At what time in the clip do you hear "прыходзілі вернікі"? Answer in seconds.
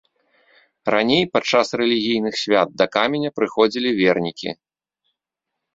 3.37-4.49